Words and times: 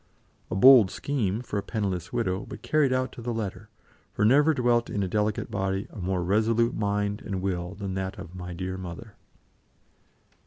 A 0.49 0.55
bold 0.55 0.89
scheme 0.89 1.41
for 1.41 1.59
a 1.59 1.61
penniless 1.61 2.11
widow, 2.11 2.43
but 2.49 2.63
carried 2.63 2.91
out 2.91 3.11
to 3.11 3.21
the 3.21 3.31
letter; 3.31 3.69
for 4.11 4.25
never 4.25 4.51
dwelt 4.55 4.89
in 4.89 5.03
a 5.03 5.07
delicate 5.07 5.51
body 5.51 5.85
a 5.91 5.99
more 5.99 6.23
resolute 6.23 6.73
mind 6.75 7.21
and 7.21 7.39
will 7.39 7.75
than 7.75 7.93
that 7.93 8.17
of 8.17 8.33
my 8.33 8.51
dear 8.51 8.79
mother. 8.79 9.13